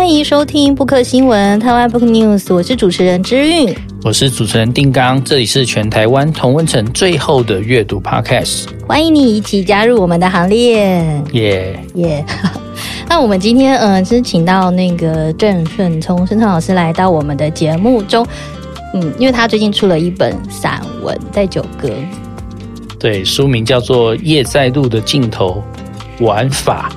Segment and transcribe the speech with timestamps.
[0.00, 11.78] 欢迎收听布克新闻台湾 Book News，我是主持人之韵，我是主持人定刚，这里是全台湾同温层最后的阅读 Podcast，欢迎你一起加入我们的行列，耶。
[11.96, 12.24] 耶！
[13.10, 18.26] 那我们今天嗯，是请到那个郑顺聪顺聪老师来到我们的节目中，
[18.94, 21.90] 嗯，因为他最近出了一本散文在九歌，
[22.98, 25.62] 对，书名叫做《夜在路的尽头
[26.20, 26.90] 玩法》。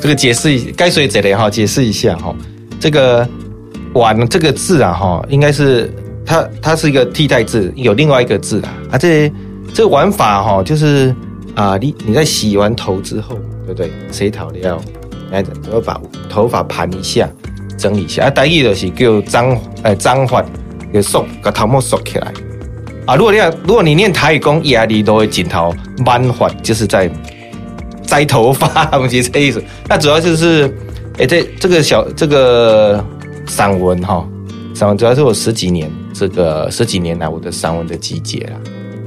[0.00, 2.34] 这个解释该随这里哈，解释一下哈。
[2.80, 3.28] 这个
[3.92, 5.92] “玩”这个字啊哈，应该是
[6.24, 8.72] 它它是一个替代字，有另外一个字啊。
[8.92, 9.30] 啊，这
[9.74, 11.14] 这个玩法哈，就是
[11.54, 13.90] 啊，你你在洗完头之后，对不对？
[14.10, 14.82] 洗头了，
[15.30, 17.28] 来，我把头发盘一下，
[17.76, 18.24] 整理一下。
[18.24, 20.42] 啊，第一就是叫脏呃脏发，
[20.90, 22.32] 给梳把头毛梳起来。
[23.04, 25.74] 啊，如果你要如果你念台语讲压力都会镜头
[26.06, 27.10] 满发，就是在。
[28.10, 29.62] 摘头发，我们其实这意思。
[29.88, 30.66] 那主要就是，
[31.16, 33.02] 哎、这这个小这个
[33.46, 34.28] 散文哈，
[34.74, 38.54] 散文主要是我十几年这个十几年来我的散文的集结啦。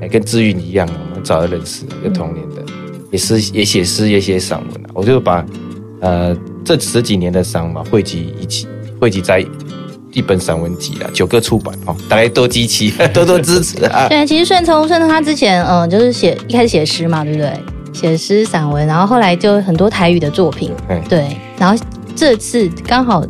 [0.01, 2.63] 哎，跟志云一样，我们早就认识，有同年的，
[3.11, 4.83] 也是也写诗也写散文。
[4.93, 5.45] 我就把
[5.99, 8.67] 呃这十几年的散文汇集一起，
[9.01, 9.45] 汇集在
[10.13, 14.07] 一本散文集啊，九个出版哦，大家多集齐，多多支持啊。
[14.07, 17.51] 对，其实顺聪顺聪他之前嗯就是写一开始写诗嘛，对不对？
[17.93, 21.37] 写诗散文，然后后来就很多台语的作品，嗯、对。
[21.57, 21.81] 然后
[22.15, 23.23] 这次刚好，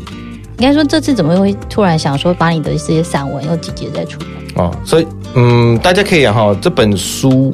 [0.58, 4.30] 应该说这次怎么会突然想说把你的这些散文又集结在出版？
[4.56, 7.54] 哦，所以嗯，大家可以哈，这本书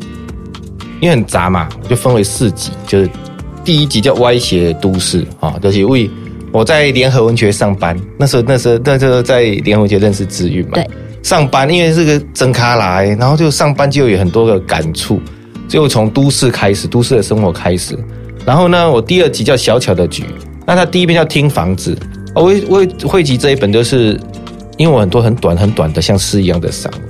[1.02, 3.10] 因为很杂嘛，就分为四集，就是
[3.64, 6.10] 第一集叫歪斜都市啊，就是因为
[6.52, 10.90] 我在联合文学上班，那时候那时候那时候在联合文学认识志韵嘛，对，
[11.24, 15.20] 上班因为是个真咖来，然后就上班就有很多个感触。
[15.70, 17.96] 就从都市开始，都市的生活开始。
[18.46, 20.26] 然后呢，我第二集叫小巧的局，
[20.66, 21.96] 那他第一篇叫听房子。
[22.34, 24.20] 我我汇集这一本，就是
[24.78, 27.02] 因为我很多很短很短的像诗一样的散文，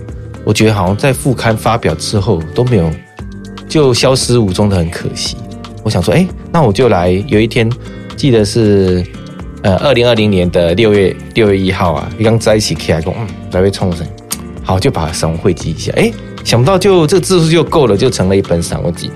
[0.44, 2.92] 我觉得好像在副刊发表之后都没有，
[3.70, 5.38] 就消失无踪的很可惜。
[5.84, 7.12] 我想说，哎，那我就来。
[7.28, 7.72] 有一天
[8.18, 9.06] 记得是
[9.62, 14.06] 呃二零二零年的六月六月一号啊，刚在一起起来讲，嗯，来位冲绳，
[14.64, 16.12] 好，就把散文汇集一下，哎。
[16.44, 19.10] 想不到就这个字数就够了，就成了一本散文集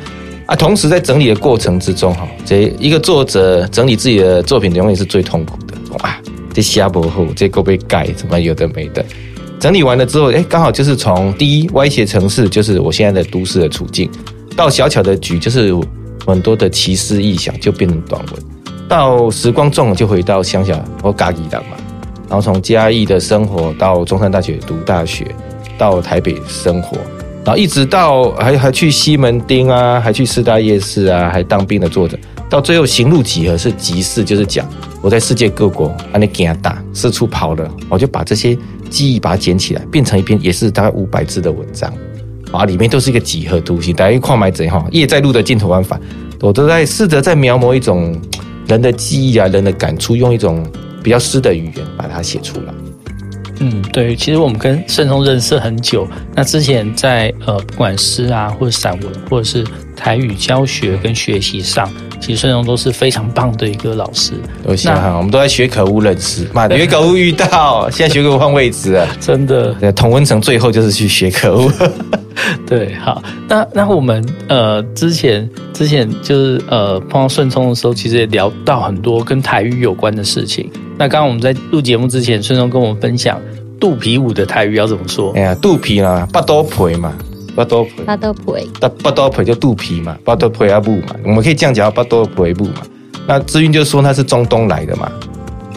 [0.45, 0.55] 啊！
[0.55, 6.17] 同时在整理的过程之中，哈，这一个作者整理自己的作品，永远是最痛苦的哇！
[6.53, 9.03] 这下薄后，这够被改，怎么有的没的？
[9.59, 14.09] 整理完了之后，哎，刚好就是从第一歪斜城市，就是我现在的都市的处境，
[14.55, 15.73] 到小巧的局，就是
[16.25, 18.35] 很多的奇思异想，就变成短文；
[18.87, 21.77] 到时光重了，就回到乡下，我嘎吉党嘛。
[22.29, 25.25] 然后从嘉义的生活到中山大学读大学，
[25.77, 26.97] 到台北生活。
[27.45, 32.17] 然后一直到还还去西门町啊，还去四大夜市啊，还当兵的作者，
[32.49, 34.65] 到最后行路几何是集市，就是讲
[35.01, 38.57] 我在世界各国啊，那给他打四处跑了，我就把这些
[38.89, 41.93] 记忆把它捡起来，变成一篇也是大概五百字的文章，
[42.53, 45.99] 啊，里面都是一个几何图形，大家一块买贼哈，夜在路的尽头玩法，
[46.39, 48.17] 我都在试着在描摹一种
[48.67, 50.65] 人的记忆啊，人的感触，用一种
[51.03, 52.73] 比较诗的语言把它写出来。
[53.65, 56.05] 嗯，对，其实我们跟顺聪认识很久。
[56.35, 59.65] 那之前在呃，不管诗啊，或者散文，或者是
[59.95, 64.33] 台语教学跟学习上，其实顺聪都是非常棒的一个老师。
[64.65, 69.73] 多谢哈，我们都在学可恶认识，妈的，学可恶遇到，现在学可恶换位置了， 真的。
[69.93, 71.71] 童文成最后就是去学可恶。
[72.67, 80.69] 对，好，那那我们呃之前之前就是呃碰到顺聪的时候，其实也聊到很多跟台语有关的事情。
[80.97, 83.39] 那刚刚我们在录节目之前，顺聪跟我们分享
[83.79, 85.31] 肚皮舞的台语要怎么说？
[85.35, 87.13] 哎呀，肚皮啦，巴多皮嘛，
[87.55, 88.41] 巴多皮，巴多皮，
[88.79, 92.81] 巴巴多皮就肚皮嘛，巴多皮阿布嘛，我们可以这样讲，巴多皮布嘛。
[93.27, 95.11] 那志云就说他是中东来的嘛，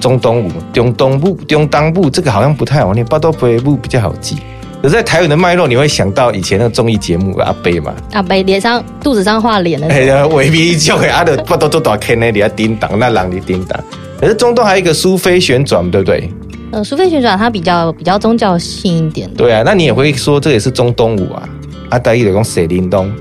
[0.00, 4.36] 中东舞，中东部，中东部，这个好像不太好念，巴多皮布比较好记。
[4.82, 7.94] 可是在台湾的脉络，你会想到以前那个综艺节目阿贝嘛？
[8.12, 9.88] 阿贝脸上肚子上画脸的。
[9.88, 13.80] 哎呀，未必就会阿的不都都打开那里啊叮当，那让你叮当。
[14.20, 16.30] 可是中东还有一个苏菲旋转，对不对？
[16.72, 19.30] 呃，苏菲旋转它比较比较宗教性一点。
[19.34, 21.48] 对啊，那你也会说这也是中东舞啊？
[21.90, 23.12] 阿呆一的讲谁灵东，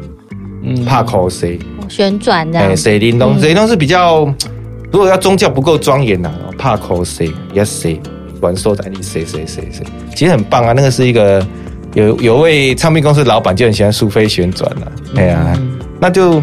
[0.63, 2.67] 嗯，帕口谁旋转这样？
[2.69, 3.37] 哎，水灵东？
[3.39, 4.25] 水灵东是比较，
[4.91, 8.01] 如果要宗教不够庄严呐，帕口谁也谁
[8.39, 10.73] 管收在你谁谁谁谁，其实很棒啊。
[10.73, 11.45] 那个是一个
[11.93, 14.91] 有有位唱片公司老板就很喜欢苏菲旋转了。
[15.17, 16.41] 哎呀，嗯、那就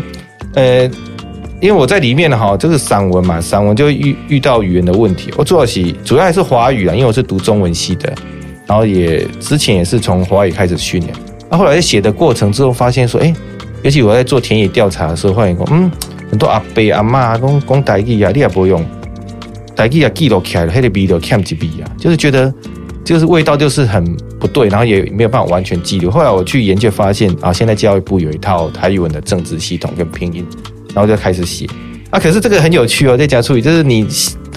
[0.54, 0.88] 呃。
[1.62, 5.32] 因为我在里面哈，就是散文嘛，散文就遇遇到语言的问题。
[5.36, 8.12] 我主要是主要还是华语啊，因为我是读中文系的，
[8.66, 11.14] 然后也之前也是从华语开始训练。
[11.48, 13.32] 那后来写的过程之后，发现说，哎，
[13.82, 15.88] 尤其我在做田野调查的时候，发现说，嗯，
[16.28, 18.84] 很多阿伯阿妈讲讲台语啊，你也不用，
[19.76, 22.52] 台语也记录起来了，那个味道欠几笔啊，就是觉得
[23.04, 24.04] 就是味道就是很
[24.40, 26.10] 不对，然后也没有办法完全记录。
[26.10, 30.44] 后来我去研究发现啊，现在教育部有一套台语文的政治系统跟拼音，
[30.94, 31.66] 然后就开始写
[32.10, 32.18] 啊。
[32.18, 34.06] 可是这个很有趣哦，在讲处理就是你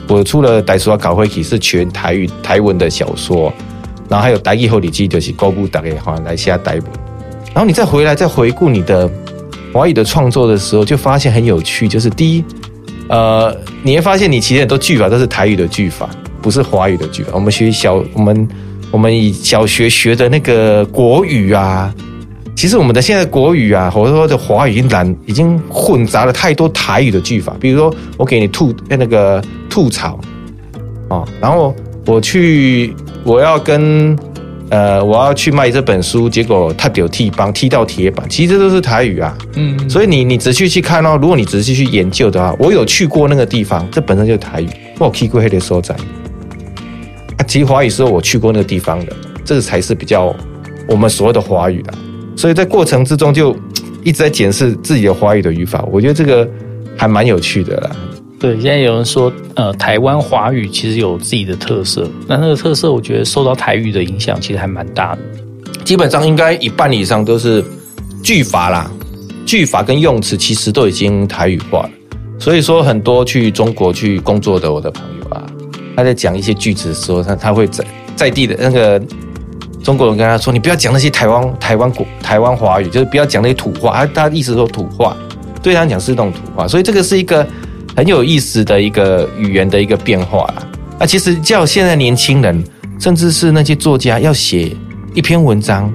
[0.07, 3.51] 我出了台书稿会体是全台语台文的小说，
[4.07, 6.83] 然后还有台语后里记就是公布大概话来写台文，
[7.53, 9.09] 然后你再回来再回顾你的
[9.73, 12.43] 华语的创作的时候，就发现很有趣，就是第一。
[13.07, 16.09] 呃，你会发现你其实很多句法都是台语的句法，
[16.41, 17.31] 不是华语的句法。
[17.33, 18.47] 我们学小，我们
[18.89, 21.93] 我们以小学学的那个国语啊，
[22.55, 27.55] 其实我们的现在国语啊，或者说的华语已经染，已经混杂了太多台语的句法。
[27.59, 30.19] 比如说，我给你吐那个吐槽
[31.09, 31.75] 哦，然后
[32.05, 32.93] 我去
[33.23, 34.17] 我要跟。
[34.71, 39.37] 呃，我要去卖这本书，结果他丢踢帮踢到铁板，其实这都是台语啊。
[39.53, 44.69] 嗯，所以你你仔细去看哦，如果你仔细去研究的话，我有去过那个地方，这本身就是台语。
[44.97, 45.93] 我去过黑的所在
[47.37, 49.13] 啊，其实华语是我去过那个地方的，
[49.45, 50.35] 这个才是比较
[50.89, 51.93] 我们所谓的华语的。
[52.35, 53.55] 所以在过程之中就
[54.03, 56.47] 一直在检视自己的华语的语法，我觉得这个
[56.95, 57.91] 还蛮有趣的啦。
[58.37, 65.21] 对，现在有人说，呃，台湾华语其实有自己的特色，那那个特色，我觉得受到台语的影响，其实还蛮大的。
[65.83, 67.63] 基本上应该一半以上都是
[68.21, 68.91] 句法啦，
[69.45, 71.89] 句法跟用词其实都已经台语化了。
[72.38, 75.41] 所以说，很多去中国去工作的我的朋友啊，
[75.95, 77.83] 他在讲一些句子的时候，他他会在
[78.15, 79.01] 在地的那个
[79.85, 85.15] 中国人跟他说：“你不要讲那些台湾台湾国台湾华语，就是不要讲那些土话。”他的意思说土话，
[85.61, 87.47] 对他讲是那种土话，所以这个是一个。
[87.97, 90.67] 很有意思的一个语言的一个变化啦。
[90.99, 92.61] 那其实叫现在年轻人，
[92.99, 94.75] 甚至是那些作家要写
[95.13, 95.89] 一篇文章，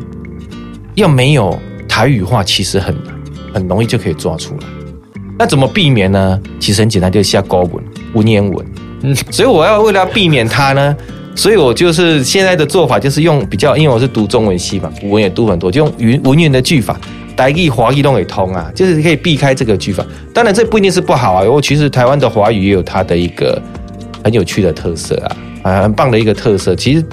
[0.95, 3.15] 要没有台语化，其实很难，
[3.53, 4.67] 很容易就可以抓出来。
[5.39, 6.41] 那怎么避免呢？
[6.59, 7.85] 其实很简单，就是下高文
[8.15, 8.67] 文言文。
[9.03, 10.97] 嗯，所以我要为了避免它呢，
[11.35, 17.01] 所以我就是现在的做法就是用比较，因为我是读中文系嘛，古文也读很多，就用语文言的句法。
[17.37, 20.05] 台语、华语都可以通啊，就是可以避开这个句法。
[20.35, 21.43] 当然，这不一定是不好啊。
[21.43, 23.59] 因为其实台湾的华语也有它的一个
[24.23, 26.77] 很有趣的特色啊，啊，很棒的一个特色。
[26.77, 27.05] 其实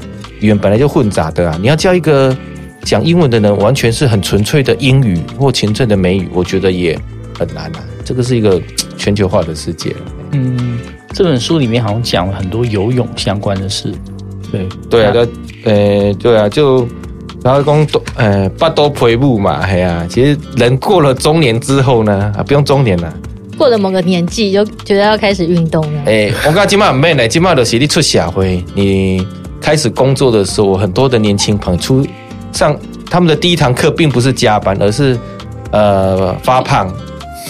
[0.42, 2.36] 语言本来就混杂的啊，你要教一个
[2.82, 7.00] 讲英文的人，完全是很纯粹的英语或纯粹的美语，我觉得也
[7.40, 7.80] 很难啊。
[8.04, 8.62] 这个是一个
[8.98, 9.96] 全球化的世界。
[10.32, 10.78] 嗯，
[11.14, 13.94] 这本书里面好像讲了很多游泳相关的事。
[14.52, 15.14] 对，对啊，
[15.66, 16.88] 呃，对啊，就。
[17.44, 23.14] 然后讲多，呃，八多陪步嘛，哎呀，其实人过了中年之后呢，啊，不用中年了，
[23.58, 26.02] 过了某个年纪就觉得要开始运动了。
[26.08, 29.26] 哎，我讲今麦没呢，今麦的是你出社会，你
[29.62, 32.06] 开始工作的时候，很多的年轻朋友出
[32.52, 32.76] 上
[33.10, 35.18] 他们的第一堂课，并不是加班，而是
[35.72, 36.92] 呃发胖。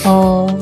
[0.04, 0.54] 哦，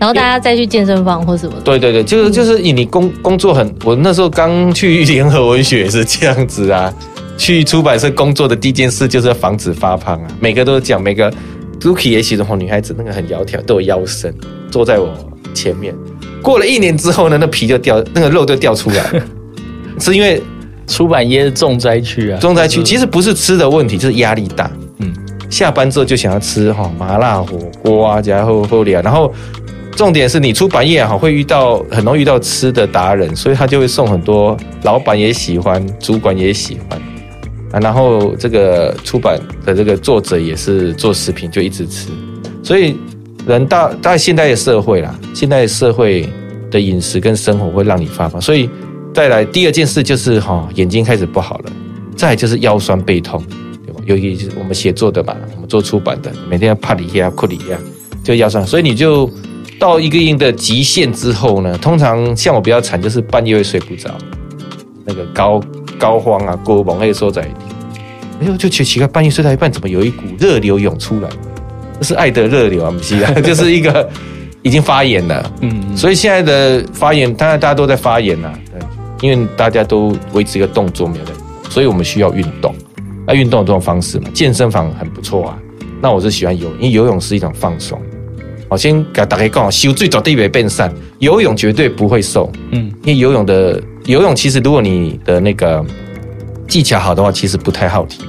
[0.00, 1.60] 然后大家再去健身房或什么的。
[1.60, 6.92] 对对对，就是就是以你工工作很，我那时候刚去 联合文学也是这样子啊。
[7.36, 10.28] 去出版社工作的第一件事就是要防止发胖啊！
[10.40, 11.32] 每个都讲，每个
[11.80, 14.34] Rookie 也喜欢女孩子，那个很窈窕，都有腰身，
[14.70, 15.08] 坐在我
[15.54, 15.94] 前面。
[16.42, 19.24] 过了一年之后呢，那皮就掉，那个肉就掉出来了，
[19.98, 20.42] 是因为
[20.86, 22.82] 出版业是重灾区啊，重灾区。
[22.82, 24.70] 其实不是吃的问题，就是压力大。
[24.98, 25.10] 嗯，
[25.48, 29.32] 下班之后就想要吃哈麻辣火锅啊，然后后脸，然后
[30.00, 36.98] 重点是你出版业哈会遇到很容易遇到吃的达人，所以他就会送很多，老板也喜欢，主管也喜欢。
[37.70, 42.08] 啊，然后这个出版的这个作者也是做食品，就一直吃，
[42.62, 42.96] 所以
[43.46, 46.26] 人到大概现代的社会啦，现代的社会
[46.70, 48.70] 的饮食跟生活会让你发胖，所以
[49.12, 51.72] 再来第二件事就是哈，眼睛开始不好了，
[52.16, 53.44] 再来就是腰酸背痛，
[53.84, 54.00] 对吧？
[54.06, 57.78] 尤其是我们写作的嘛，我们做出版的，每天要趴里呀、哭里呀，
[58.24, 59.30] 就腰酸，所以你就
[59.80, 64.10] 到一个音的极限之后呢，通常像我比较惨，就是半夜会睡不着，
[65.04, 65.60] 那个高。
[65.98, 67.52] 高肓啊，过猛那个时候在听，
[68.40, 71.28] 哎呦，就奇奇怪，半夜睡到一半，怎么有一股热流涌出来？
[71.98, 74.08] 这是爱的热流啊，不是啊， 就是一个
[74.62, 75.52] 已经发炎了。
[75.60, 78.80] 嗯，所以现在的发炎，当然大家都在发炎呐，对，
[79.20, 81.32] 因为大家都维持一个动作没有的，
[81.68, 82.74] 所以我们需要运动。
[83.26, 85.58] 那运动有这种方式嘛，健身房很不错啊。
[86.00, 88.00] 那我是喜欢游泳，因为游泳是一种放松。
[88.70, 92.50] 我先给大家讲，修最早地位变善，游泳绝对不会瘦。
[92.70, 93.82] 嗯，因为游泳的。
[94.06, 95.84] 游泳其实，如果你的那个
[96.66, 98.28] 技巧好的话，其实不太耗体力。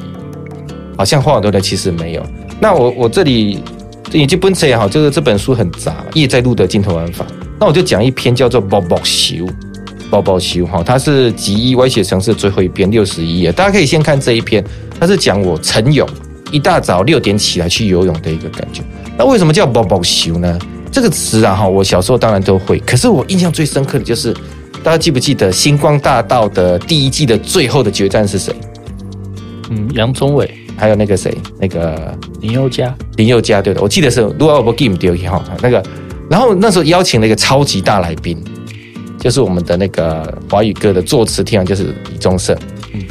[0.97, 2.23] 好像话很多的，其实没有。
[2.59, 3.63] 那我我这里
[4.11, 7.25] 已经不能也好，就是这本书很杂，夜在录的镜头玩法。
[7.59, 9.35] 那我就讲一篇叫做《宝宝修》，
[10.09, 14.63] 宝宝修哈，它是集一歪写城市最后一篇六十一页，大家可以先看这一篇。
[14.99, 16.07] 它是讲我晨泳，
[16.51, 18.83] 一大早六点起来去游泳的一个感觉。
[19.17, 20.59] 那为什么叫宝宝修呢？
[20.91, 24.35] 这个词啊哈，我小时候当然都会，可是我印象最深刻的就是。
[24.83, 28.51] 大家记不记得《星光大道》的第一季的最后的决战是谁？
[29.69, 35.83] 嗯，杨宗纬，还有那个谁，那个林宥嘉，林宥嘉对的，我记得是如果我不 game 丢哈，那个，
[36.27, 38.43] 然后那时候邀请了一个超级大来宾，
[39.19, 42.57] 就是我们的那个华语歌的作词天王，就是李宗盛。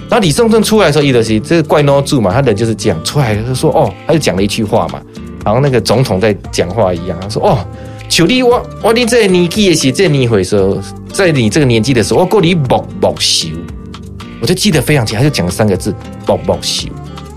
[0.09, 5.01] 然后李宗盛出来的时候，伊德西这个怪孬住嘛，他人就是这样出来，就说哦，他就讲了一句话嘛，
[5.45, 7.59] 然后那个总统在讲话一样，他说哦，
[8.09, 10.79] 求你我我你这年纪的时候，这年会时候，
[11.13, 13.49] 在你这个年纪的时候，我够你木木修，
[14.41, 15.95] 我就记得非常清，他就讲了三个字
[16.27, 16.89] 木木修。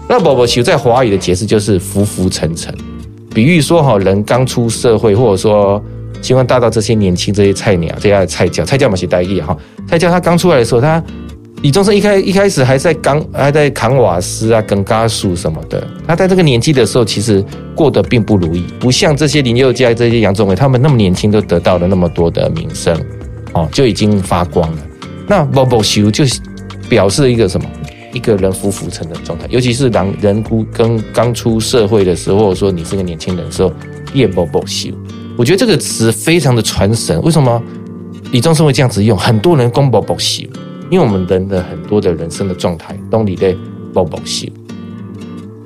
[0.07, 2.75] 那木木修在华语的解释就是浮浮沉沉，
[3.33, 5.81] 比喻说哈人刚出社会，或者说
[6.21, 9.57] 星光大道这些年轻这些菜鸟这些菜鸟，菜鸟嘛是代意哈，
[9.87, 11.01] 菜鸟他刚出来的时候他。
[11.63, 15.81] 李宗盛一开一开始还在扛还在扛瓦斯啊，扛家属什么的。
[16.05, 17.41] 他在这个年纪的时候，其实
[17.73, 22.93] 过得并不如意，不像这些林宥嘉、这些杨宗纬他们那么年轻，都得到了那么多的名声，
[23.53, 24.77] 哦，就已经发光了。
[25.25, 26.25] 那木木修就
[26.89, 27.65] 表示一个什么？
[28.11, 33.71] 一个人浮浮沉的状态，尤其是当人跟刚出社会的时候，或者说你是个年轻人的时候，
[34.13, 34.89] 也木木修。
[35.37, 37.19] 我觉得这个词非常的传神。
[37.23, 37.63] 为什么
[38.33, 39.17] 李宗盛会这样子用？
[39.17, 40.43] 很多人讲木木修。
[40.89, 43.55] 因为我们人的很多的人生的状态，都你在
[43.93, 44.51] 某某些，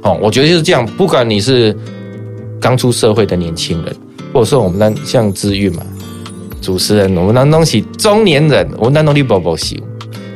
[0.02, 0.86] 哦，我觉得就是这样。
[0.98, 1.76] 不管你是
[2.60, 3.96] 刚出社会的年轻人，
[4.34, 5.82] 或者说我们那像治愈嘛，
[6.62, 9.78] 主持人，我们那东西中年人，我们那东西某某些，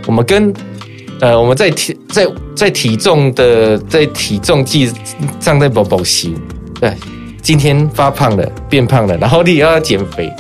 [0.08, 0.54] 我们跟
[1.20, 4.92] 呃我们在体在在体重的在体重计
[5.40, 6.30] 上在某某些，
[6.80, 6.94] 对，
[7.42, 10.32] 今天发胖了，变胖了，然后你要减肥，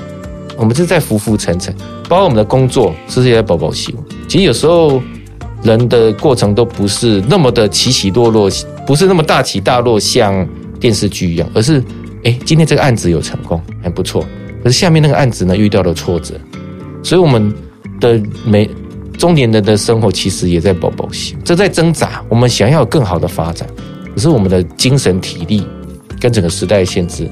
[0.57, 1.73] 我们是在浮浮沉沉。
[2.11, 3.93] 包括我们的工作，其实也在某某些。
[4.27, 5.01] 其实有时候
[5.63, 8.49] 人的过程都不是那么的起起落落，
[8.85, 10.45] 不是那么大起大落，像
[10.77, 11.81] 电视剧一样，而是
[12.25, 14.25] 哎，今天这个案子有成功，还不错。
[14.61, 16.35] 可是下面那个案子呢，遇到了挫折，
[17.01, 17.53] 所以我们
[18.01, 18.69] 的每
[19.17, 22.21] 中年人的生活其实也在跑跑行，这在挣扎。
[22.27, 23.65] 我们想要有更好的发展，
[24.13, 25.65] 可是我们的精神体力
[26.19, 27.25] 跟整个时代的限制，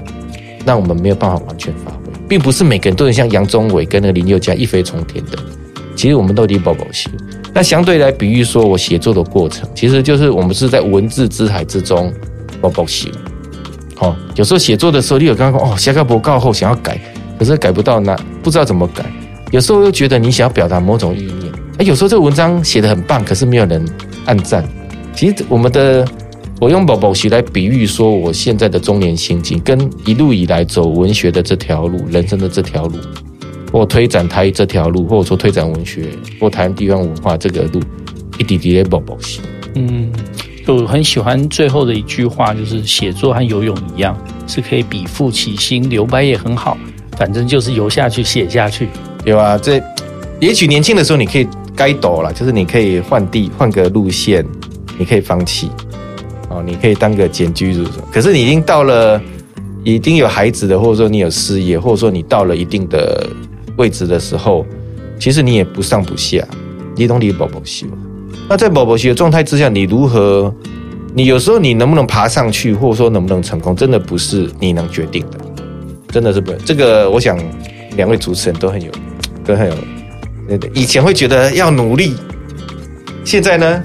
[0.66, 1.99] 让我们没有办法完全发挥，
[2.30, 5.38] 并不是每个人都能像杨宗纬跟那个林宥嘉一飞冲天的。
[5.96, 7.10] 其实我们都离宝宝修，
[7.54, 12.14] 那相对来比喻说，我写作的过程，其实就是我们是在文字之海之中
[12.62, 13.10] 宝宝修。
[13.96, 16.98] 好，有时候写作的时候，你有刚刚哦，写个博告后想要改，
[17.38, 19.04] 可是改不到那，不知道怎么改。
[19.52, 23.84] 有时候又觉得你想要表达某种意念，哎，有时候这个文章写得很棒，可是没有人
[24.26, 24.64] 按赞。
[25.14, 26.08] 其实我们的，
[26.60, 32.98] 我用宝宝修来比喻说，我现在的中年心境，跟一路以来走文学的这条路，人生的这条路。
[33.72, 36.08] 或推展台语这条路，或者说推展文学
[36.40, 37.80] 或谈地方文化这个路，
[38.40, 39.42] 一滴滴的宝宝心。
[39.76, 40.12] 嗯，
[40.66, 46.76] 就很喜欢最后的一句话，就是写作和游泳一样，是可以笔复起心，留白也很好，
[47.16, 48.90] 反正就是游下去，写下去。
[49.24, 49.80] 有啊，这
[50.40, 54.44] 也许年轻的时候你可以该抖了，就是你可以换地换个路线，
[54.98, 55.70] 你可以放弃
[56.50, 57.84] 哦，你可以当个简居主。
[58.12, 59.22] 可是你已经到了，
[59.84, 63.30] 已经有孩子的，或者说你有事业，或者说你到了一定的。
[63.78, 64.66] 位置的时候，
[65.18, 66.46] 其实你也不上不下，
[66.98, 67.88] 你懂你的宝宝修。
[68.50, 70.54] 那在宝宝修的状态之下，你如何？
[71.14, 75.40] 你有时候你能不能爬上去，或者说能不能成功，真的不是你能决定的，
[76.12, 76.52] 真的是不。
[76.66, 77.40] 这个我想
[77.96, 78.92] 两位主持人都很有，
[79.46, 79.74] 都很有。
[80.74, 82.16] 以前会觉得要努力，
[83.24, 83.84] 现在呢？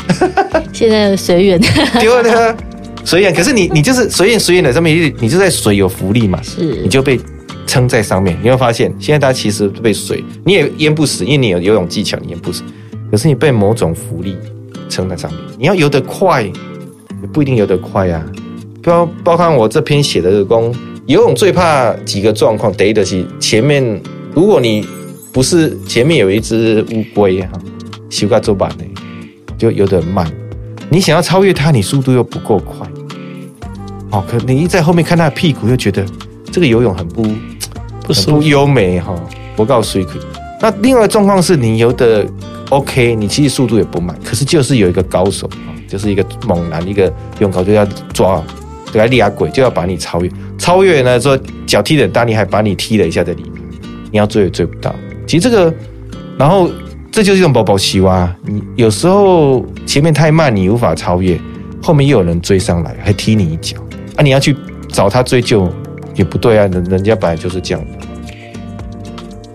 [0.72, 1.60] 现在随缘。
[2.00, 2.56] 对啊，
[3.04, 3.34] 随缘。
[3.34, 7.18] 可是你你就是随缘随缘的上面，你就在水有浮力嘛，是你就被。
[7.66, 12.62] 撑在上面，你会发现，现在大家其实被水你也淹不死，因为你有游泳技巧，你淹不死。
[13.10, 14.36] 可是你被某种浮力
[14.88, 16.52] 撑在上面，你要游得快，也
[17.32, 18.22] 不一定游得快啊。
[18.82, 20.72] 包包括我这篇写的这个功，
[21.06, 24.00] 游泳最怕几个状况，第一的是前面，
[24.34, 24.86] 如果你
[25.32, 27.48] 不是前面有一只乌龟哈，
[28.10, 28.84] 修个做板呢，
[29.70, 30.30] 就游得很慢。
[30.90, 32.86] 你想要超越他，你速度又不够快，
[34.10, 36.04] 哦，可你一在后面看他的屁股，又觉得
[36.52, 37.26] 这个游泳很不。
[38.06, 39.14] 不是不优美哈，
[39.56, 40.06] 我告诉你，
[40.60, 42.22] 那另外状况是你游的
[42.68, 48.44] OK，你其实速度也不慢，可是就是有一个高手啊，就是一个猛男，一个泳高就要抓，
[48.92, 51.34] 对啊，利亚鬼就要把你超越，超越呢说
[51.66, 53.52] 脚踢得大，你还把你踢了一下在里面，
[54.12, 54.94] 你要追也追不到。
[55.26, 55.74] 其实这个，
[56.36, 56.68] 然后
[57.14, 61.40] 这就是一种宝宝西啊，你有时候前面太慢，你无法超越，
[61.80, 63.76] 后面又有人追上来，还踢你一脚
[64.16, 64.56] 啊，你要去
[64.88, 65.72] 找他追究。
[66.16, 68.06] 也不对啊，人人家本来就是这样的。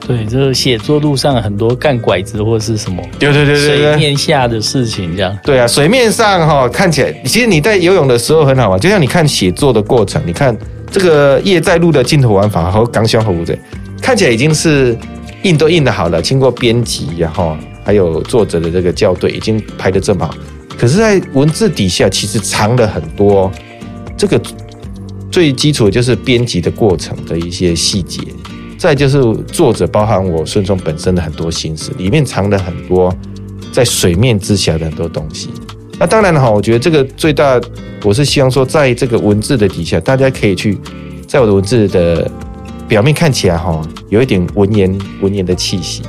[0.08, 5.38] 对，就是写作路上很多干拐子或是什么，对对对对，水面下的事情这样。
[5.44, 10.58] 对啊，水面上哈看起来，其实你在游泳的时候很好玩，就像你看写作的过程，你看
[10.90, 13.58] 这个叶在路的镜头玩法和刚相合舞的，
[14.02, 14.98] 看起来已经是
[15.44, 20.34] 印都印的好了，经过编辑然后还有作者的这个校对，已经拍得这么好。
[20.78, 23.52] 可是，在文字底下其实藏了很多
[24.18, 24.42] 这个
[25.30, 28.22] 最基础的就是编辑的过程的一些细节，
[28.78, 33.14] 再就是作者包含我顺聪本身的很多心思，里面藏了很多
[33.72, 35.50] 在水面之下的很多东西。
[36.00, 37.60] 那当然了哈，我觉得这个最大，
[38.04, 40.78] 我是希望说，在这个文字的底下，大家可以去
[41.28, 42.32] 在我的文字的
[42.90, 43.80] 表面看起来哈，
[44.10, 46.02] 有一点文言文言的气息，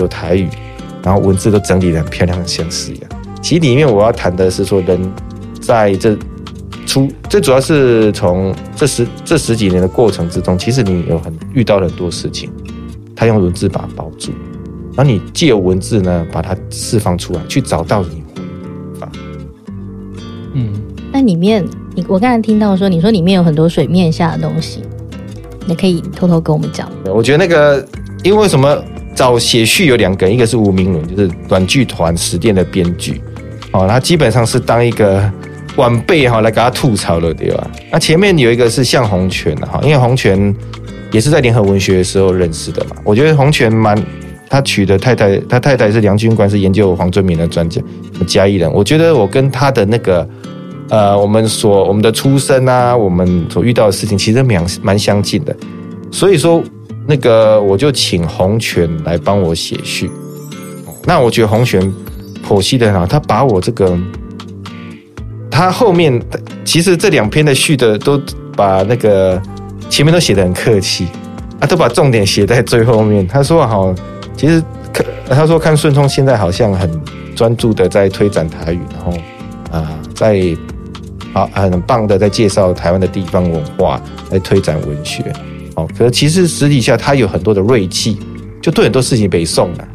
[0.00, 0.48] 有台语，
[1.00, 3.10] 然后文字都整理的很漂亮，像诗一样。
[3.40, 5.00] 其实里面我要谈的是说，人
[5.60, 6.18] 在这
[6.86, 12.50] 出，这主要是从这十这十几年的过程之中，其实你有很遇到很多事情，
[13.14, 14.32] 他用文字把它包住，
[14.96, 18.24] 然后你借由文字呢，把它释放出来，去找到你。
[20.56, 20.72] 嗯，
[21.12, 21.64] 那里面
[21.94, 24.82] 你我刚才听到说，你说里面有很多水面下的东西，
[25.66, 26.90] 你可以偷偷跟我们讲。
[27.06, 27.86] 我觉得那个，
[28.22, 28.82] 因为什么
[29.14, 33.20] 找写序有两个，一个是吴明伦，就是短剧团十店的编剧，
[33.72, 35.30] 哦，他基本上是当一个
[35.76, 37.70] 晚辈哈来给他吐槽了，对吧？
[37.90, 40.54] 那前面有一个是向洪泉哈，因为洪泉
[41.10, 42.96] 也是在联合文学的时候认识的嘛。
[43.04, 43.96] 我觉得洪泉蛮，
[44.48, 47.80] 他娶的太太，他太太是梁君观，是研究黄春明的专家，
[48.26, 48.72] 嘉义人。
[48.72, 50.28] 我觉得我跟他的那个。
[50.90, 55.56] 呃，我们所我们的出身啊，我们所遇到的事情，其实蛮蛮相近的。
[56.12, 56.62] 所以说，
[57.06, 60.10] 那个我就请洪泉来帮我写序。
[61.04, 61.92] 那我觉得洪泉
[62.46, 63.98] 剖析的很好，他把我这个，
[65.50, 66.22] 他后面
[66.64, 68.20] 其实这两篇的序的都
[68.54, 69.40] 把那个
[69.88, 71.08] 前面都写的很客气，
[71.60, 73.26] 啊都把重点写在最后面。
[73.26, 73.92] 他说好，
[74.36, 74.62] 其实
[74.92, 76.88] 看他说看顺聪现在好像很
[77.34, 79.12] 专注的在推展台语，然后
[79.72, 80.56] 啊、在。
[81.34, 84.00] 好，很棒的，在介绍台湾的地方文化，
[84.30, 85.24] 来推展文学。
[85.74, 88.16] 哦，可是其实私底下他有很多的锐气，
[88.62, 89.88] 就对很多事情北宋了。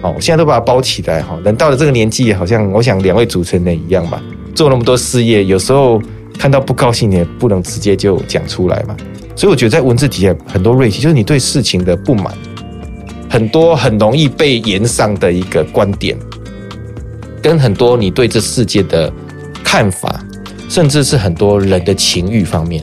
[0.00, 1.38] 哦，现在都把它包起来哈。
[1.44, 4.20] 人到了这个年纪，好像我想两位主持人一样吧，
[4.54, 6.00] 做那么多事业，有时候
[6.38, 8.96] 看到不高兴，也不能直接就讲出来嘛。
[9.36, 12.34] 所以我觉得在文字底下很多锐气，就是你对事情的不满，
[13.28, 16.16] 很多很容易被炎上的一个观点，
[17.42, 19.12] 跟很多你对这世界的
[19.62, 20.18] 看法。
[20.72, 22.82] 甚至是很多人的情欲方面，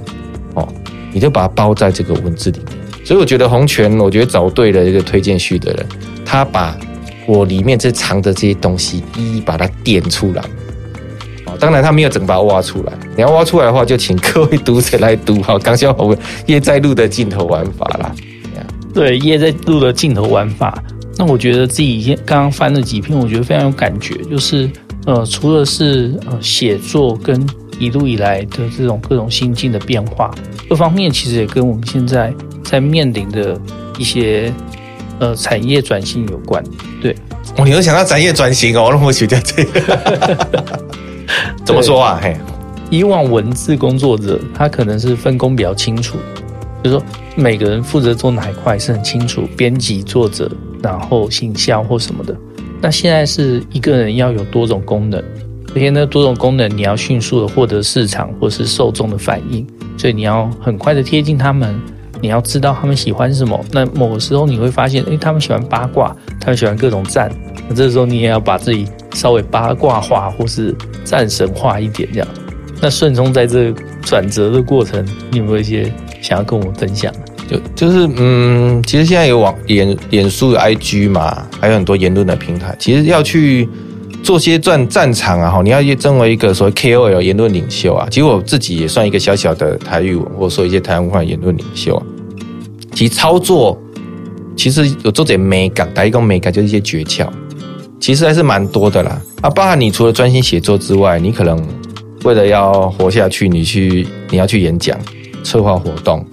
[0.53, 0.67] 哦，
[1.11, 2.77] 你就把它包在这个文字里面。
[3.03, 5.83] 所以我觉得洪泉，我觉得找对了这个推荐序的人，
[6.23, 6.77] 他把
[7.25, 10.43] 我里面这藏的这些东西一一把它点出来。
[11.47, 12.93] 哦，当然他没有整把挖出来。
[13.15, 18.13] 你要挖出来的话，就请各位读者来读好刚肖华叶在路的镜头玩法啦。
[18.93, 20.83] 对，叶在路的镜头玩法。
[21.17, 24.13] 那我觉得自己刚刚翻了几篇，我觉得非常有感觉。
[24.29, 24.69] 就是
[25.07, 27.43] 呃，除了是呃写作跟
[27.79, 30.29] 一路以来的这种各种心境的变化，
[30.69, 33.59] 各方面其实也跟我们现在在面临的
[33.97, 34.53] 一些
[35.19, 36.63] 呃产业转型有关。
[37.01, 37.15] 对，
[37.57, 40.47] 哦，你都想到产业转型哦，我那么觉得这个
[41.65, 42.19] 怎么说啊？
[42.21, 42.35] 嘿，
[42.89, 46.17] 以往文字工作者他可能是分工比较清楚，
[46.83, 50.51] 就是说每个人负责做哪一块是很清楚，编辑、作者，
[50.83, 52.35] 然后行销或什么的。
[52.81, 55.23] 那现在是一个人要有多种功能。
[55.73, 59.65] 这些呢多种功能，你要迅速的获得市场或是受众的反应，
[59.97, 61.79] 所以你要很快的贴近他们，
[62.21, 63.63] 你要知道他们喜欢什么。
[63.71, 67.31] 那某个时候你会发现，诶，他们喜欢八卦，他们喜欢各种赞。
[67.69, 72.27] 那这时候你也要把自己稍微八卦化或是赞神化一点，这样。
[72.81, 77.13] 那顺聪在这转折的过程，你有没有一些想要跟我们分享？
[77.47, 83.69] 就就是嗯，其实现在有网脸脸书 IG 嘛，还有很多言论的平台，其实要去。
[84.23, 88.07] 做些战战场啊，哈，你要成为一个所谓 KOL 言论领袖啊。
[88.11, 92.03] 其实我自己也算一个小小的台语文，或者说一些台湾文化言论领袖啊。
[92.93, 93.79] 其实操作
[94.55, 97.27] 其实有做点美感，打一个美感就是一些诀窍，
[97.99, 99.21] 其实还是蛮多的啦。
[99.41, 101.65] 啊，包含你除了专心写作之外，你可能
[102.23, 104.99] 为了要活下去，你去你要去演讲、
[105.43, 106.25] 策划活动，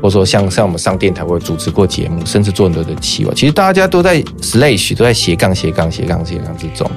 [0.00, 3.32] 或者说像像我们上电台或者主持过节目，甚至做很多的企划。
[3.34, 6.90] 其实大家都在 slash 都在斜杠斜杠斜杠斜杠之中。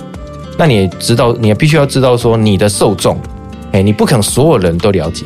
[0.58, 3.18] 那你知道，你也必须要知道说你的受众，
[3.72, 5.26] 哎，你不可能所有人都了解。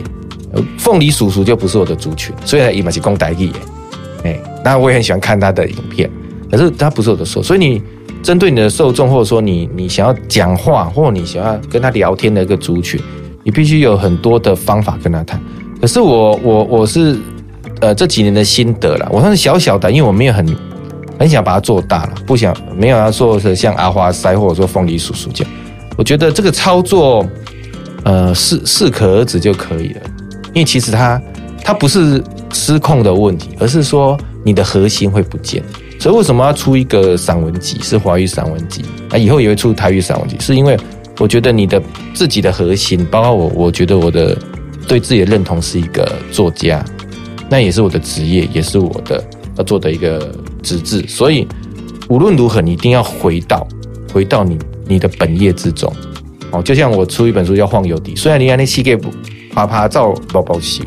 [0.77, 3.49] 凤梨叔叔就不是我的族群，所以伊嘛是讲台语，
[4.23, 6.09] 哎，那我也很喜欢看他的影片，
[6.51, 7.81] 可是他不是我的受，所以你
[8.21, 12.99] 针对你的受众，或者说你你想要讲话，或你想要跟他聊天的一个族群，
[13.43, 15.41] 你必须有很多的方法跟他谈。
[15.79, 17.17] 可是我我我是
[17.79, 20.45] 呃这几年的心得啦，我算是小小的，因为我没有很。
[21.21, 25.53] 很想把它做大了，不想没有要做的像阿花塞或者说凤梨叔叔这样。
[25.95, 27.23] 我觉得这个操作，
[28.03, 30.01] 呃，适适可而止就可以了。
[30.47, 31.21] 因为其实它
[31.63, 32.19] 它不是
[32.51, 35.61] 失控的问题，而是说你的核心会不见。
[35.99, 37.77] 所以为什么要出一个散文集？
[37.83, 40.75] 是华语散文集啊，以后也会出台语散文集，是因为
[41.19, 41.79] 我觉得你的
[42.15, 44.35] 自己的核心，包括我，我觉得我的
[44.87, 46.83] 对自己的认同是一个作家，
[47.47, 49.23] 那也是我的职业，也是我的
[49.55, 51.05] 要做的一个职志。
[51.07, 51.47] 所以
[52.09, 53.67] 无论如何，你一定要回到
[54.13, 55.91] 回到你你的本业之中。
[56.51, 59.09] 哦，就像我出一本书叫《晃游底》，虽然你看那膝盖不
[59.53, 60.83] 啪啪照包包洗，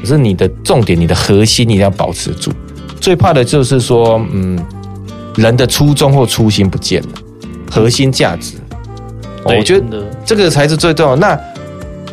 [0.00, 2.52] 可是你的重点、你的核心你一定要保持住。
[3.00, 4.58] 最怕的就是说，嗯，
[5.36, 7.08] 人的初衷或初心不见了，
[7.70, 8.56] 核心价值。
[9.42, 11.16] 哦，我觉得这个才是最重要。
[11.16, 11.40] 那，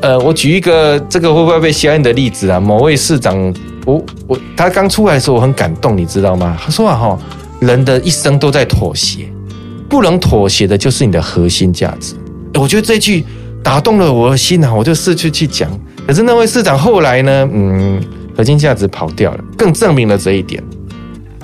[0.01, 2.59] 呃，我举一个这个会不会被消音的例子啊？
[2.59, 3.53] 某位市长，
[3.87, 6.57] 我我他刚出来的时候我很感动，你知道吗？
[6.61, 7.17] 他说啊，哈，
[7.61, 9.31] 人的一生都在妥协，
[9.87, 12.13] 不能妥协的就是你的核心价值。
[12.55, 13.23] 我觉得这句
[13.63, 15.69] 打动了我的心啊，我就试去去讲。
[16.05, 18.03] 可是那位市长后来呢，嗯，
[18.35, 20.61] 核心价值跑掉了，更证明了这一点。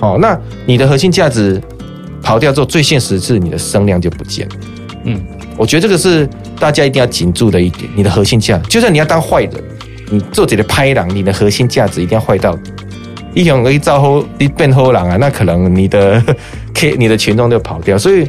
[0.00, 1.58] 哦，那你的核心价值
[2.22, 4.54] 跑掉之后，最现实是你的声量就不见了。
[5.04, 5.18] 嗯，
[5.56, 6.28] 我觉得这个是
[6.60, 7.90] 大家一定要紧住的一点。
[7.94, 9.54] 你的核心价值，就算你要当坏人，
[10.14, 12.56] 你做这个拍档，你的核心价值一定要坏到。
[13.34, 16.22] 一想一招后一变后狼啊，那可能你的
[16.72, 17.98] K 你的群众就跑掉。
[17.98, 18.28] 所以。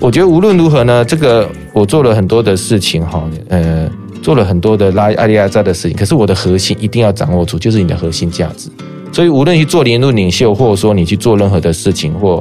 [0.00, 3.90] 我觉得无论如何呢，这个我做了很多的事情哈，呃，
[4.22, 8.70] 做了很多的拉阿里阿扎的事情，可是我的核心一定要掌握住，就是你的核心价值。
[9.10, 12.40] 所以无论去做言论领袖，或者说你去做任何的事情，或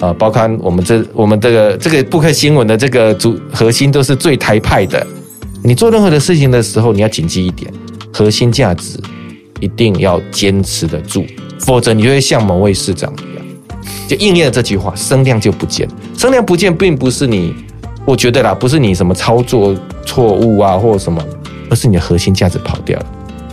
[0.00, 5.06] 啊，包括我们这我们这个这个布克新闻的这个主核心都是最台派的。
[5.62, 7.70] 你做任何的事情的时候，你要谨记一点，
[8.16, 8.96] 核心价值
[9.58, 11.26] 一定要坚持得住，
[11.58, 13.44] 否则你就会像某位市长一样。
[14.06, 15.88] 就应验了这句话，声量就不见。
[16.16, 17.52] 声量不见，并不是你，
[18.06, 19.74] 我觉得啦，不是你什么操作
[20.06, 21.20] 错误啊，或什么，
[21.68, 23.06] 而是你的核心价值跑掉了，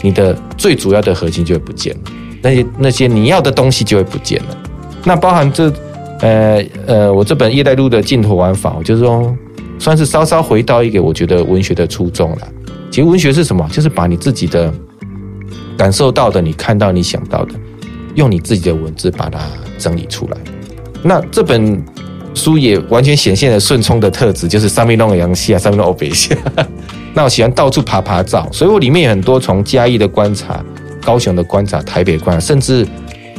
[0.03, 2.01] 你的最主要的核心就会不见了，
[2.43, 4.57] 那些那些你要的东西就会不见了。
[5.03, 5.73] 那包含这，
[6.19, 9.35] 呃呃，我这本叶带路的镜头玩法，我就是说，
[9.79, 12.47] 算是稍稍回到一个我觉得文学的初衷了。
[12.91, 13.67] 其实文学是什么？
[13.71, 14.71] 就是把你自己的
[15.75, 17.55] 感受到的，你看到、你想到的。
[18.15, 19.39] 用你自己的文字把它
[19.77, 20.37] 整理出来，
[21.01, 21.81] 那这本
[22.33, 26.35] 书也完全显现了顺冲的特质，就是上面弄个洋气啊，上面弄欧北下。
[27.13, 30.61] 那我喜欢到处爬爬照，所以我里面有很多从嘉义的观察、
[31.01, 32.85] 高雄的观察、台北观察，甚至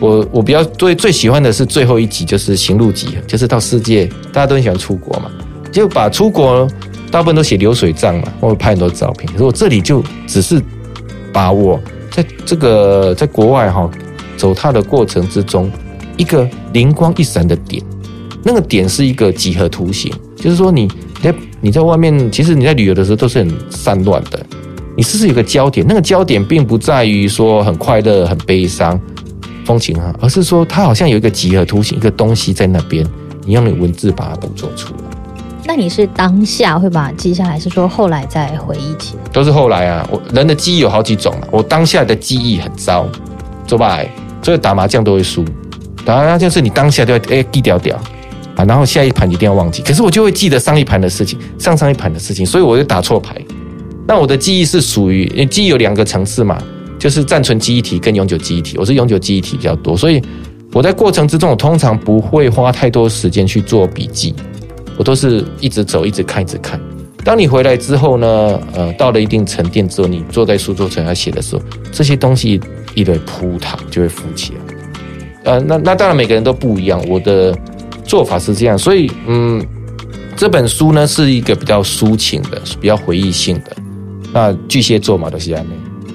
[0.01, 5.31] 我我比较最最喜欢的是最后一集，就是行路集，就是到世界，大家都很喜欢出国嘛，
[5.71, 6.67] 就把出国
[7.13, 9.31] 大部分都写流水账嘛，我会拍很多照片。
[9.31, 10.61] 可是我这里就只是
[11.33, 11.79] 把我
[12.11, 13.89] 在这个在国外哈。
[14.35, 15.71] 走踏的过程之中，
[16.17, 17.81] 一个灵光一闪的点，
[18.43, 20.89] 那个点是一个几何图形，就是说你
[21.23, 24.45] 在你在外面，其实你在旅游的时候都是很散乱的，
[24.97, 29.01] 你是不是有个焦点，那个焦点并不在于说很快乐、很悲伤、
[29.65, 33.07] 风景啊，而是说它好像有一个几何图形，一个东西在那边，
[33.45, 35.12] 你用你文字把它捕捉出来。
[35.65, 39.23] 那你是当下会把它记下来，还是说后来再回忆起来？
[39.33, 43.07] 都是后来啊，我人的记忆有好几种啊，我当下的记忆很糟，
[43.67, 44.01] 走吧。
[44.43, 45.45] 所以打麻将都会输，
[46.05, 47.97] 打麻将是你当下就要哎记掉掉
[48.57, 49.85] 啊，然后下一盘一定要忘记。
[49.85, 53.37] 可是我就会记得上一盘的事情，上上一盘的事情，所以我就打错牌。
[54.05, 56.59] 那我的记忆是属于，记忆有两个层次嘛，
[56.99, 58.77] 就是暂存记忆体跟永久记忆体。
[58.79, 60.21] 我是永久记忆体比较多，所以
[60.73, 64.35] 我在过程之中，我通常不会花太多时间去做笔记，
[64.97, 66.81] 我都是一直走，一直看，一直看。
[67.25, 72.61] 当你回来之后呢，呃，到了一定沉淀之后，你坐在书桌前要写的时候，这些东西。
[72.95, 77.57] 一堆铺塔就会浮起来，呃，那那当然每个人都不一样，我的
[78.05, 79.67] 做法是这样，所以嗯，
[80.37, 83.75] 这本书呢是一个比较抒情的，比较回忆性的。
[84.31, 85.65] 那巨蟹座嘛都是这样，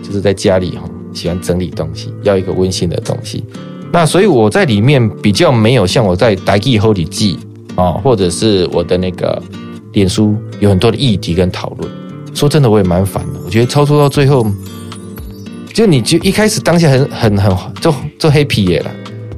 [0.03, 3.43] 就是在家里哈喜欢整理东西，要一个温馨的东西。
[3.91, 7.39] 那所以我在里面比较没有像我在台记后里记
[7.77, 9.41] 啊，或者是我的那个
[9.93, 11.89] 脸书有很多的议题跟讨论。
[12.33, 14.45] 说真的，我也蛮烦的，我觉得操作到最后。
[15.73, 18.89] 就你就一开始当下很很很做做 happy 耶了，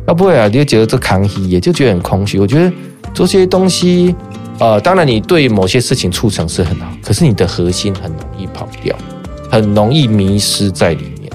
[0.07, 2.39] 要不会啊，你就觉得这扛黑也就觉得很空虚。
[2.39, 2.71] 我觉得
[3.13, 4.15] 做些东西，
[4.57, 8.95] 呃，当然你对某些事情促成是很好，可是你的核心很容易跑掉，
[9.51, 11.29] 很容易迷失在里面。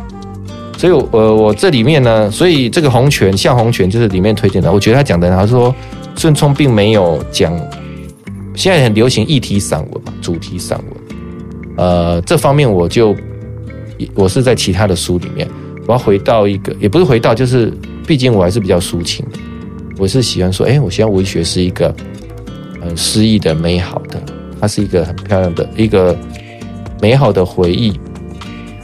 [0.78, 5.74] 所以，我呃，我这里面呢，所以这个红拳像洪拳就是里面推荐的，我觉得他讲的，他说
[6.16, 7.54] 顺聪并没有讲，
[8.54, 11.16] 现在很流行议题散文嘛，主题散文，
[11.76, 13.14] 呃，这方面我就。
[14.16, 15.48] 我是在其他的书里面，
[15.86, 17.72] 我要回到一个，也不是回到，就是
[18.04, 19.24] 毕竟我还是比较抒情。
[19.96, 21.94] 我是喜欢说，哎，我希望文学是一个
[22.82, 24.20] 很诗意的、美好的，
[24.60, 26.14] 它是一个很漂亮的一个
[27.00, 27.98] 美好的回忆，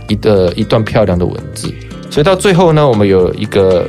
[0.08, 1.74] 一个一段漂亮的文字。
[2.08, 3.86] 所以到最后呢，我们有一个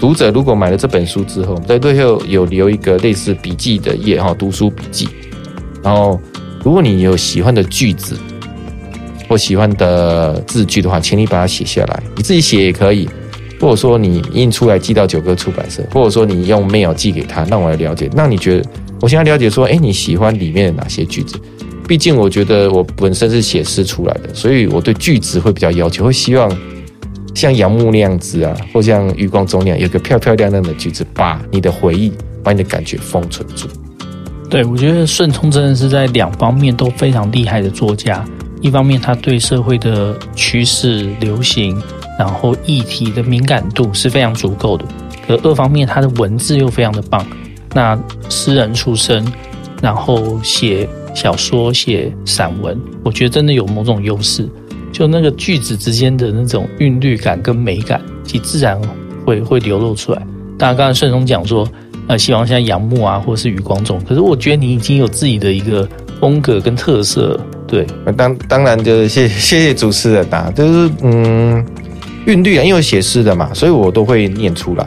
[0.00, 5.08] 读者如果买了这本书之后，在最后有留一个类似笔记的页哈，读书笔记。
[5.82, 6.20] 然后，
[6.62, 8.16] 如果你有喜欢的句子
[9.28, 13.08] 或喜欢的字句的话，请你把它写下来，你自己写也可以，
[13.60, 18.10] 或者说你印出来寄到九歌出版社，或者说你用 mail 寄给他，让我来了解。
[18.14, 18.68] 那你觉得，
[19.00, 21.38] 我想要了解说，哎，你喜欢里面的哪些句子？
[21.86, 26.50] 毕竟我觉得我本身是写诗出来的，所以我对句子会比较要求，会希望
[27.34, 33.68] 像杨牧那样子啊，或像余光中那样，有个漂漂亮亮的句子，把你的回忆、把你的感觉封存住。
[34.48, 38.24] 对，我觉得顺聪真的是在两方面都非常厉害的作家。
[38.60, 41.80] 一方面，他对社会的趋势、流行，
[42.18, 44.84] 然后议题的敏感度是非常足够的；
[45.26, 47.26] 可二方面，他的文字又非常的棒。
[47.74, 47.98] 那
[48.30, 49.24] 诗人出身，
[49.82, 50.88] 然后写。
[51.14, 54.48] 小说写散文，我觉得真的有某种优势，
[54.94, 58.80] 就那个句子之间的那种韵律感跟美感，其自然
[59.26, 60.22] 会会流露出来。
[60.56, 61.68] 当然，刚才顺聪讲说，
[62.06, 65.86] 呃，希望像杨牧啊，或是余光中，可是我觉得你已经有自己的一个
[66.20, 67.84] 风格跟特色，对。
[68.16, 71.66] 当当然就是谢谢谢主持人啊，就是嗯，
[72.26, 74.86] 韵律啊，因为写诗的嘛，所以我都会念出来。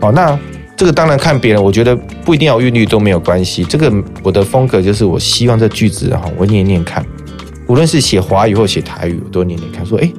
[0.00, 0.36] 哦，那。
[0.78, 3.64] 这个当然看别人，我觉得不一定要韵律都没有关系。
[3.64, 3.90] 这个
[4.22, 7.02] 我的风格就是，我希望这句子哈，我念念看，
[7.66, 9.84] 无论是写华语或写台语，我都念念看。
[9.84, 10.10] 说，哎，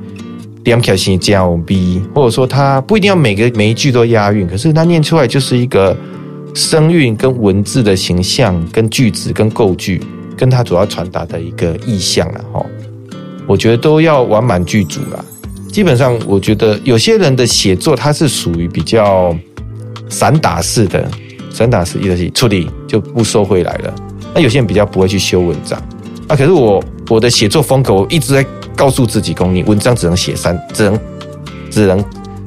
[0.63, 5.95] 两条线交 B，或者说它不一定要每个每一句都押韵，可是它念出来就是一个
[6.53, 10.01] 声韵跟文字的形象，跟句子跟构句，
[10.35, 12.65] 跟它主要传达的一个意象了哈。
[13.47, 15.25] 我觉得都要完满具足了。
[15.71, 19.35] 基本上，我觉得有些人的写作，它是属于比较。
[20.09, 21.05] 散打式的，
[21.49, 23.93] 散打式一个是处理就不收回来了。
[24.33, 25.77] 那有些人比较不会去修文章，
[26.29, 30.99] 啊，可是我我的写作风格，我一直在告诉自己，公你文章只能写三，只能
[31.69, 32.03] 只能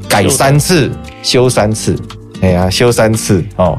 [0.08, 0.90] 改三次，
[1.22, 1.96] 修三次，
[2.40, 3.78] 哎呀，修三次哦。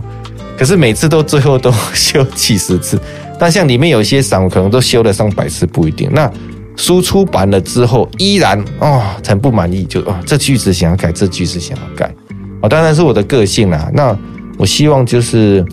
[0.58, 3.00] 可是每次都最后都修几十次，
[3.40, 6.10] 但像里面有些散文可能都修了上百次，不一定。
[6.12, 6.32] 那
[6.76, 12.14] 书出版了之后，依然啊、哦、很不满意，就啊、哦、这句子想要改，这句子想要改。
[12.62, 13.90] 哦，当然是我的个性啦。
[13.94, 14.16] 那
[14.58, 15.66] 我希望就是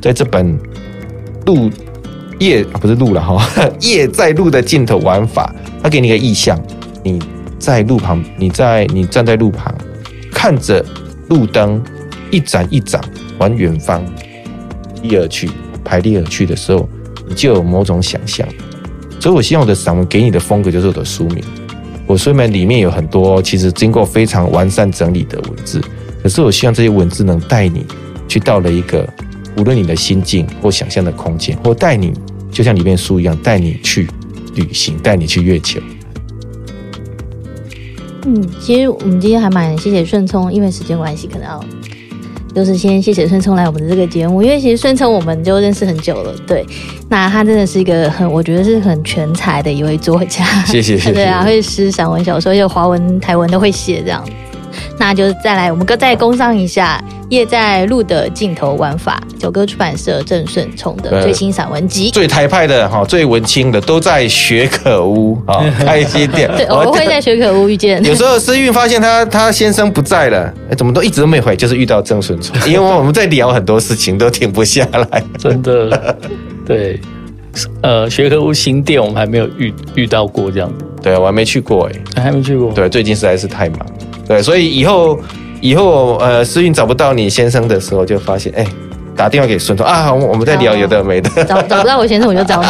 [0.00, 0.58] 在这本
[1.46, 1.70] 路
[2.42, 6.60] 夜不是路了哈，夜在路的尽头玩法，他给你个意象，
[7.04, 7.22] 你
[7.56, 9.72] 在路旁，你在你站在路旁，
[10.32, 10.84] 看着
[11.28, 11.80] 路灯
[12.32, 13.00] 一盏一盏
[13.38, 14.04] 往远方
[15.02, 15.48] 一而去，
[15.84, 16.88] 排列而去的时候，
[17.28, 18.44] 你就有某种想象。
[19.20, 21.44] 所以我希望我的散文给你的风格就是我的书名。
[22.08, 25.80] 我书名里面有很多其实经过非常完善整理的文字。
[26.20, 27.86] 可是我希望这些文字能带你
[28.26, 29.08] 去到了一个，
[29.56, 32.12] 无论你的心境或想象的空间，或带你
[32.52, 34.06] 就像里面书一样，带你去
[34.54, 35.80] 旅行，带你去月球。
[38.26, 41.64] 嗯，其实我们今天还蛮谢谢顺聪，因为时间关系，可能要
[42.54, 46.64] 就是先谢谢顺聪来我们的这个节目，因为其实顺聪我们就认识很久了，对，
[47.08, 50.44] 那他真的是一个很，我觉得是很全才的一位作家。
[50.66, 51.12] 谢谢，谢谢。
[51.12, 54.22] 对啊，会诗、散文、小说，就华文、台文都会写这样。
[54.98, 66.48] 那就再来，我们哥再工商一下《夜在路的尽头玩法》，九歌出版社郑顺聪的最新散文集，最台派的哈，最文青的都在学可屋啊， 开心店。
[66.56, 68.02] 对，我们会在学可屋遇见。
[68.04, 76.16] 有时候诗韵发现他他先生不在了，怎么都一直都没回，就是遇到郑顺聪， 因为我们在聊很多事情都停不下来，真的。
[76.64, 77.00] 对，
[77.80, 82.70] 呃，学科屋新店我们还没有遇遇到过这样子，对我还没去过哎，还没去过。
[82.72, 83.80] 对，最近实在是太忙。
[84.32, 85.20] 对，所以以后
[85.60, 88.66] 以后呃，诗韵找不到你先生的时候，就发现哎，
[89.14, 91.44] 打电话给顺聪啊，我们在聊有的没的。
[91.44, 92.68] 找找不到我先生，我就找你。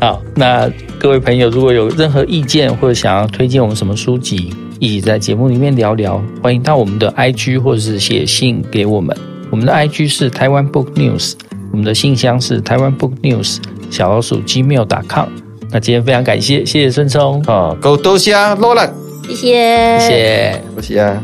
[0.04, 9.16] 好，那各位朋友，如果有任何意见或者想要推荐我们什么书籍，一起在节目里面聊聊，欢迎到我们的 IG 或者是写信给我们。
[9.48, 11.34] 我们的 IG 是台湾 Book News，
[11.70, 13.58] 我们的信箱是台湾 Book News
[13.92, 15.28] 小老鼠 gmail.com。
[15.70, 18.92] 那今天非常感谢，谢谢孙聪啊，够多谢罗兰。
[19.30, 21.22] 谢谢，谢谢，不谢啊。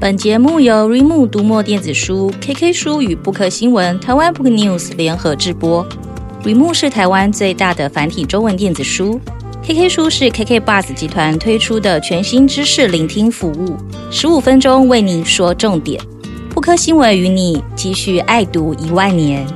[0.00, 5.86] 本节目由 Readmoo 读墨电子书、KK 书与 Book 新闻、台湾 Book News 联合制播。
[6.42, 9.20] Readmoo 是台湾最大的繁体中文电子书
[9.62, 13.76] ，KK 书是 KK Bus 集团推出的全新知识聆听服务，
[14.10, 16.00] 十五分钟为你说重点。
[16.54, 19.46] Book 新闻与你继续爱读一万年。